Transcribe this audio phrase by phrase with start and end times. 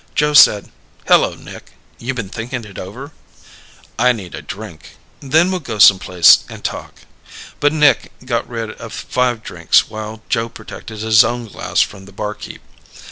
[0.15, 0.71] Joe said.
[1.07, 1.73] "Hello, Nick.
[1.99, 3.11] You been thinking it over?"
[3.99, 5.31] "I need a drink." "Sure, Nick.
[5.31, 7.01] Then we'll go some place and talk."
[7.59, 12.11] But Nick got rid of five drinks while Joe protected his own glass from the
[12.13, 12.63] barkeep.